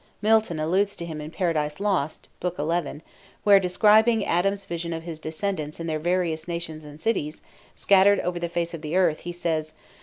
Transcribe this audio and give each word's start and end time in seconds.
Milton 0.19 0.59
alludes 0.59 0.95
to 0.95 1.05
him 1.05 1.21
in 1.21 1.29
"Paradise 1.29 1.79
Lost," 1.79 2.27
Book 2.39 2.55
XI., 2.57 3.01
where, 3.43 3.59
describing 3.59 4.25
Adam's 4.25 4.65
vision 4.65 4.93
of 4.93 5.03
his 5.03 5.19
descendants 5.19 5.79
in 5.79 5.85
their 5.85 5.99
various 5.99 6.47
nations 6.47 6.83
and 6.83 6.99
cities, 6.99 7.39
scattered 7.75 8.19
over 8.21 8.39
the 8.39 8.49
face 8.49 8.73
of 8.73 8.81
the 8.81 8.95
earth, 8.97 9.19
he 9.19 9.31
says 9.31 9.75